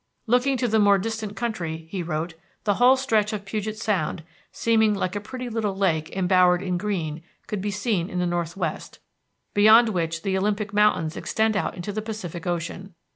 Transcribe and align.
"Looking 0.25 0.57
to 0.57 0.67
the 0.67 0.79
more 0.79 0.97
distant 0.97 1.35
country," 1.35 1.85
he 1.91 2.01
wrote, 2.01 2.33
"the 2.63 2.73
whole 2.81 2.97
stretch 2.97 3.33
of 3.33 3.45
Puget 3.45 3.77
Sound, 3.77 4.23
seeming 4.51 4.95
like 4.95 5.15
a 5.15 5.19
pretty 5.21 5.47
little 5.47 5.75
lake 5.77 6.09
embowered 6.17 6.63
in 6.63 6.79
green, 6.79 7.21
could 7.45 7.61
be 7.61 7.69
seen 7.69 8.09
in 8.09 8.17
the 8.17 8.25
northwest, 8.25 8.97
beyond 9.53 9.89
which 9.89 10.23
the 10.23 10.35
Olympic 10.35 10.73
Mountains 10.73 11.15
extend 11.15 11.55
out 11.55 11.75
into 11.75 11.91
the 11.93 12.01
Pacific 12.01 12.47
Ocean. 12.47 12.95